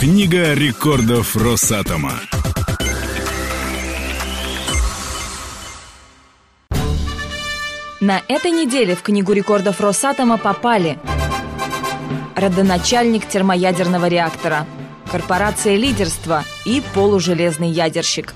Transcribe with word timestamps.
Книга 0.00 0.54
рекордов 0.54 1.36
Росатома. 1.36 2.14
На 8.00 8.22
этой 8.26 8.50
неделе 8.50 8.96
в 8.96 9.02
Книгу 9.02 9.34
рекордов 9.34 9.78
Росатома 9.82 10.38
попали 10.38 10.98
родоначальник 12.34 13.26
термоядерного 13.26 14.08
реактора, 14.08 14.66
корпорация 15.12 15.76
лидерства 15.76 16.44
и 16.64 16.82
полужелезный 16.94 17.68
ядерщик. 17.68 18.32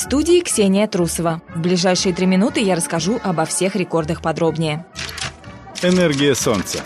В 0.00 0.02
студии 0.02 0.40
Ксения 0.40 0.86
Трусова. 0.86 1.42
В 1.54 1.60
ближайшие 1.60 2.14
три 2.14 2.24
минуты 2.24 2.60
я 2.60 2.74
расскажу 2.74 3.20
обо 3.22 3.44
всех 3.44 3.76
рекордах 3.76 4.22
подробнее. 4.22 4.86
Энергия 5.82 6.34
Солнца. 6.34 6.82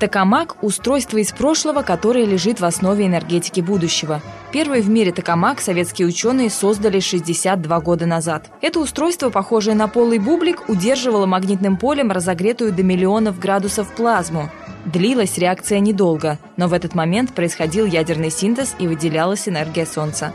Токамак– 0.00 0.56
устройство 0.62 1.18
из 1.18 1.32
прошлого, 1.32 1.82
которое 1.82 2.24
лежит 2.24 2.60
в 2.60 2.64
основе 2.64 3.06
энергетики 3.06 3.60
будущего. 3.60 4.22
Первый 4.52 4.80
в 4.80 4.88
мире 4.88 5.12
токамак 5.12 5.60
советские 5.60 6.08
ученые 6.08 6.48
создали 6.48 6.98
62 6.98 7.80
года 7.80 8.06
назад. 8.06 8.46
Это 8.62 8.80
устройство, 8.80 9.28
похожее 9.28 9.76
на 9.76 9.86
полый 9.86 10.18
бублик, 10.18 10.70
удерживало 10.70 11.26
магнитным 11.26 11.76
полем 11.76 12.10
разогретую 12.10 12.72
до 12.72 12.82
миллионов 12.82 13.38
градусов 13.38 13.94
плазму. 13.94 14.48
Длилась 14.86 15.36
реакция 15.36 15.78
недолго, 15.78 16.38
но 16.56 16.68
в 16.68 16.72
этот 16.72 16.94
момент 16.94 17.34
происходил 17.34 17.84
ядерный 17.84 18.30
синтез 18.30 18.74
и 18.78 18.88
выделялась 18.88 19.46
энергия 19.46 19.84
Солнца. 19.84 20.32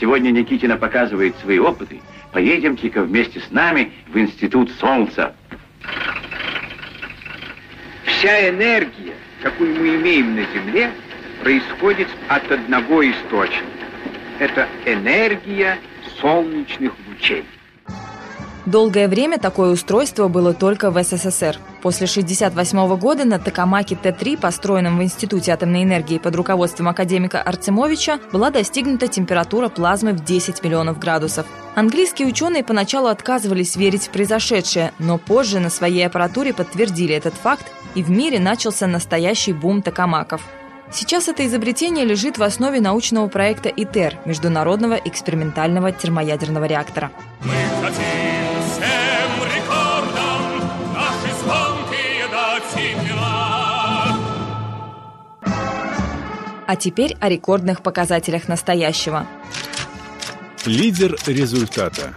Сегодня 0.00 0.30
Никитина 0.30 0.76
показывает 0.76 1.34
свои 1.42 1.58
опыты. 1.58 2.00
Поедемте-ка 2.32 3.02
вместе 3.02 3.40
с 3.40 3.50
нами 3.50 3.92
в 4.08 4.18
Институт 4.18 4.70
Солнца. 4.80 5.34
Вся 8.04 8.48
энергия, 8.48 9.14
какую 9.42 9.78
мы 9.78 9.96
имеем 9.96 10.34
на 10.34 10.44
Земле, 10.54 10.90
происходит 11.42 12.08
от 12.28 12.50
одного 12.50 13.08
источника. 13.08 13.66
Это 14.38 14.66
энергия 14.86 15.78
солнечных 16.20 16.92
лучей. 17.08 17.44
Долгое 18.64 19.08
время 19.08 19.38
такое 19.38 19.70
устройство 19.70 20.28
было 20.28 20.54
только 20.54 20.90
в 20.90 21.02
СССР. 21.02 21.58
После 21.82 22.06
1968 22.06 22.96
года 22.96 23.24
на 23.24 23.40
Токамаке 23.40 23.96
Т-3, 23.96 24.38
построенном 24.38 24.98
в 24.98 25.02
Институте 25.02 25.50
атомной 25.50 25.82
энергии 25.82 26.18
под 26.18 26.36
руководством 26.36 26.88
академика 26.88 27.42
Артемовича, 27.42 28.20
была 28.32 28.50
достигнута 28.50 29.08
температура 29.08 29.68
плазмы 29.68 30.12
в 30.12 30.24
10 30.24 30.62
миллионов 30.62 31.00
градусов. 31.00 31.44
Английские 31.74 32.28
ученые 32.28 32.62
поначалу 32.62 33.08
отказывались 33.08 33.74
верить 33.74 34.06
в 34.06 34.10
произошедшее, 34.10 34.92
но 35.00 35.18
позже 35.18 35.58
на 35.58 35.70
своей 35.70 36.06
аппаратуре 36.06 36.54
подтвердили 36.54 37.16
этот 37.16 37.34
факт, 37.34 37.66
и 37.96 38.02
в 38.04 38.10
мире 38.10 38.38
начался 38.38 38.86
настоящий 38.86 39.52
бум 39.52 39.82
токамаков. 39.82 40.40
Сейчас 40.92 41.26
это 41.26 41.44
изобретение 41.44 42.04
лежит 42.04 42.38
в 42.38 42.44
основе 42.44 42.80
научного 42.80 43.26
проекта 43.26 43.70
ИТЕР– 43.70 44.18
Международного 44.24 44.94
экспериментального 44.94 45.90
термоядерного 45.90 46.66
реактора. 46.66 47.10
Мы 47.40 47.54
хотим 47.84 48.31
А 56.66 56.76
теперь 56.76 57.16
о 57.20 57.28
рекордных 57.28 57.82
показателях 57.82 58.48
настоящего. 58.48 59.26
Лидер 60.64 61.16
результата. 61.26 62.14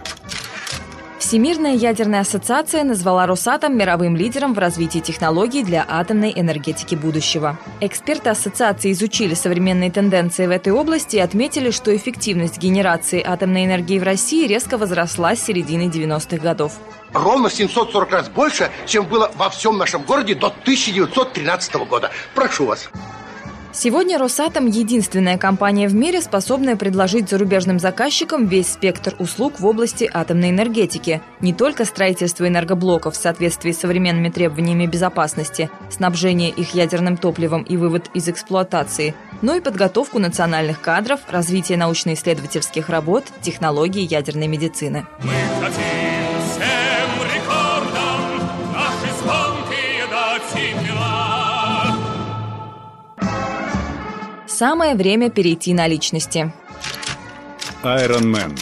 Всемирная 1.18 1.74
ядерная 1.74 2.20
ассоциация 2.20 2.84
назвала 2.84 3.26
Росатом 3.26 3.76
мировым 3.76 4.14
лидером 4.14 4.54
в 4.54 4.58
развитии 4.60 5.00
технологий 5.00 5.64
для 5.64 5.84
атомной 5.88 6.32
энергетики 6.36 6.94
будущего. 6.94 7.58
Эксперты 7.80 8.30
ассоциации 8.30 8.92
изучили 8.92 9.34
современные 9.34 9.90
тенденции 9.90 10.46
в 10.46 10.50
этой 10.50 10.72
области 10.72 11.16
и 11.16 11.18
отметили, 11.18 11.72
что 11.72 11.96
эффективность 11.96 12.58
генерации 12.58 13.20
атомной 13.26 13.64
энергии 13.64 13.98
в 13.98 14.04
России 14.04 14.46
резко 14.46 14.78
возросла 14.78 15.34
с 15.34 15.42
середины 15.42 15.90
90-х 15.90 16.36
годов. 16.36 16.74
ровно 17.12 17.50
740 17.50 18.10
раз 18.12 18.28
больше, 18.28 18.70
чем 18.86 19.06
было 19.06 19.32
во 19.34 19.50
всем 19.50 19.78
нашем 19.78 20.02
городе 20.02 20.36
до 20.36 20.46
1913 20.46 21.74
года. 21.88 22.12
Прошу 22.36 22.66
вас. 22.66 22.88
Сегодня 23.78 24.16
Росатом– 24.16 24.66
единственная 24.68 25.36
компания 25.36 25.86
в 25.86 25.94
мире, 25.94 26.22
способная 26.22 26.76
предложить 26.76 27.28
зарубежным 27.28 27.78
заказчикам 27.78 28.46
весь 28.46 28.72
спектр 28.72 29.14
услуг 29.18 29.60
в 29.60 29.66
области 29.66 30.08
атомной 30.10 30.48
энергетики. 30.48 31.20
Не 31.42 31.52
только 31.52 31.84
строительство 31.84 32.48
энергоблоков 32.48 33.12
в 33.12 33.18
соответствии 33.18 33.72
с 33.72 33.78
современными 33.80 34.30
требованиями 34.30 34.86
безопасности, 34.86 35.68
снабжение 35.90 36.48
их 36.48 36.70
ядерным 36.74 37.18
топливом 37.18 37.64
и 37.64 37.76
вывод 37.76 38.08
из 38.14 38.26
эксплуатации, 38.30 39.14
но 39.42 39.54
и 39.54 39.60
подготовку 39.60 40.18
национальных 40.18 40.80
кадров, 40.80 41.20
развитие 41.28 41.76
научно-исследовательских 41.76 42.88
работ, 42.88 43.24
технологий 43.42 44.04
ядерной 44.04 44.46
медицины. 44.46 45.06
Мы 45.22 45.32
хотим 45.60 45.95
Самое 54.58 54.94
время 54.94 55.28
перейти 55.28 55.74
на 55.74 55.86
личности. 55.86 56.50
Iron 57.82 58.32
Man. 58.32 58.58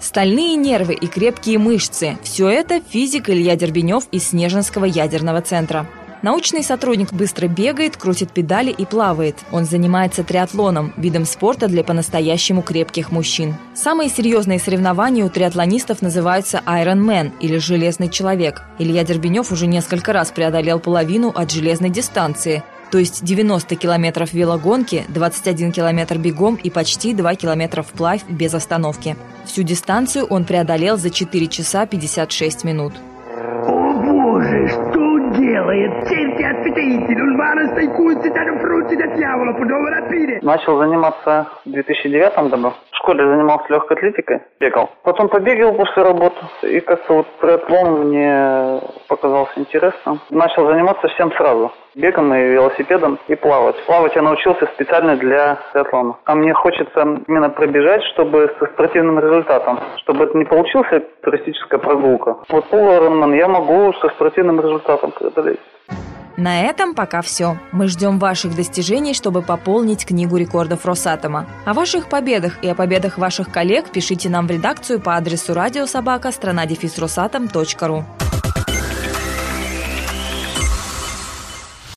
Стальные 0.00 0.56
нервы 0.56 0.94
и 0.94 1.06
крепкие 1.06 1.58
мышцы– 1.58 2.16
все 2.22 2.48
это 2.48 2.80
физик 2.80 3.28
Илья 3.28 3.54
Дербенев 3.56 4.04
из 4.12 4.28
Снежинского 4.28 4.86
ядерного 4.86 5.42
центра. 5.42 5.86
Научный 6.22 6.64
сотрудник 6.64 7.12
быстро 7.12 7.48
бегает, 7.48 7.98
крутит 7.98 8.30
педали 8.30 8.70
и 8.70 8.86
плавает. 8.86 9.36
Он 9.52 9.66
занимается 9.66 10.24
триатлоном, 10.24 10.94
видом 10.96 11.26
спорта 11.26 11.68
для 11.68 11.84
по-настоящему 11.84 12.62
крепких 12.62 13.12
мужчин. 13.12 13.56
Самые 13.74 14.08
серьезные 14.08 14.58
соревнования 14.58 15.26
у 15.26 15.28
триатлонистов 15.28 16.00
называются 16.00 16.62
Iron 16.64 17.04
Man 17.04 17.32
или 17.40 17.58
Железный 17.58 18.08
человек. 18.08 18.62
Илья 18.78 19.04
Дербенев 19.04 19.52
уже 19.52 19.66
несколько 19.66 20.14
раз 20.14 20.30
преодолел 20.30 20.80
половину 20.80 21.28
от 21.28 21.50
железной 21.50 21.90
дистанции– 21.90 22.62
то 22.90 22.98
есть 22.98 23.24
90 23.24 23.76
километров 23.76 24.32
велогонки, 24.32 25.04
21 25.08 25.72
километр 25.72 26.18
бегом 26.18 26.56
и 26.56 26.70
почти 26.70 27.14
2 27.14 27.34
километра 27.34 27.82
вплавь 27.82 28.22
без 28.28 28.54
остановки. 28.54 29.16
Всю 29.44 29.62
дистанцию 29.62 30.26
он 30.26 30.44
преодолел 30.44 30.96
за 30.96 31.10
4 31.10 31.46
часа 31.48 31.86
56 31.86 32.64
минут. 32.64 32.92
О 33.66 33.92
боже, 33.92 34.68
что 34.68 34.98
он 34.98 35.32
делает? 35.32 36.08
Certi 36.08 36.42
appetiti, 36.44 37.14
non 37.14 37.36
vanno 37.36 37.70
stai 37.72 37.88
cuzzi, 37.88 38.30
danno 38.30 38.58
frutti 38.58 38.96
da 38.96 39.06
diavolo, 39.14 39.52
rapire. 39.90 40.40
Начал 40.42 40.78
заниматься 40.78 41.48
в 41.64 41.70
2009 41.70 42.50
году. 42.50 42.72
Школе 43.06 43.24
занимался 43.24 43.66
легкой 43.68 43.98
атлетикой, 43.98 44.40
бегал. 44.58 44.90
Потом 45.04 45.28
побегал 45.28 45.72
после 45.74 46.02
работы. 46.02 46.36
И 46.62 46.80
как-то 46.80 47.18
вот 47.18 47.26
триатлон 47.40 48.08
мне 48.08 48.80
показался 49.06 49.52
интересным. 49.54 50.18
Начал 50.30 50.66
заниматься 50.66 51.06
всем 51.06 51.30
сразу. 51.34 51.70
Бегом 51.94 52.34
и 52.34 52.48
велосипедом 52.48 53.20
и 53.28 53.36
плавать. 53.36 53.76
Плавать 53.86 54.16
я 54.16 54.22
научился 54.22 54.66
специально 54.74 55.14
для 55.14 55.56
триатлона. 55.72 56.16
А 56.24 56.34
мне 56.34 56.52
хочется 56.52 57.20
именно 57.28 57.48
пробежать, 57.48 58.02
чтобы 58.14 58.52
со 58.58 58.66
спортивным 58.66 59.20
результатом. 59.20 59.78
Чтобы 59.98 60.24
это 60.24 60.36
не 60.36 60.44
получился 60.44 60.98
туристическая 61.22 61.78
прогулка. 61.78 62.38
Вот 62.48 62.64
пол 62.64 62.88
Ironman 62.88 63.36
я 63.36 63.46
могу 63.46 63.92
со 64.00 64.08
спортивным 64.08 64.60
результатом 64.60 65.12
преодолеть. 65.12 65.60
На 66.36 66.60
этом 66.60 66.94
пока 66.94 67.22
все. 67.22 67.58
Мы 67.72 67.88
ждем 67.88 68.18
ваших 68.18 68.54
достижений, 68.54 69.14
чтобы 69.14 69.42
пополнить 69.42 70.04
книгу 70.04 70.36
рекордов 70.36 70.84
Росатома. 70.84 71.46
О 71.64 71.72
ваших 71.72 72.08
победах 72.08 72.62
и 72.62 72.68
о 72.68 72.74
победах 72.74 73.16
ваших 73.16 73.50
коллег 73.50 73.90
пишите 73.90 74.28
нам 74.28 74.46
в 74.46 74.50
редакцию 74.50 75.00
по 75.00 75.16
адресу 75.16 75.54
радиособака 75.54 76.32
страна 76.32 76.66
ру. 77.88 78.04